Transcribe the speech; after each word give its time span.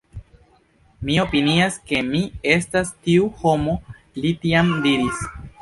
Mi 1.09 1.17
opinias 1.23 1.77
ke 1.91 2.01
mi 2.09 2.23
estas 2.55 2.91
tiu 3.05 3.31
homo, 3.43 3.79
li 4.25 4.37
tiam 4.47 4.77
diris. 4.89 5.25